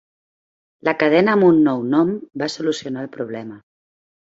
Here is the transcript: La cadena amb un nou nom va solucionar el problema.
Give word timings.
La 0.89 0.93
cadena 1.03 1.35
amb 1.37 1.47
un 1.51 1.61
nou 1.67 1.85
nom 1.93 2.11
va 2.45 2.51
solucionar 2.55 3.07
el 3.09 3.13
problema. 3.21 3.63